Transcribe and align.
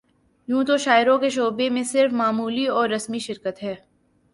یوں 0.47 0.63
تو 0.63 0.77
شاعری 0.77 1.17
کے 1.21 1.29
شعبے 1.29 1.69
میں 1.69 1.83
صرف 1.83 2.13
معمولی 2.13 2.65
اور 2.67 2.89
رسمی 2.89 3.19
شرکت 3.19 3.63
ہے 3.63 3.75